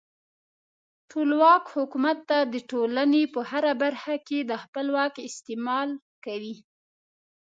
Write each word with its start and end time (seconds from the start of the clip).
ټولواک 1.11 1.63
حکومت 1.75 2.17
د 2.53 2.55
ټولنې 2.69 3.23
په 3.33 3.39
هره 3.49 3.73
برخه 3.83 4.15
کې 4.27 4.39
د 4.49 4.51
خپل 4.63 4.85
واک 4.95 5.13
استعمال 5.29 5.89
کوي. 6.25 6.55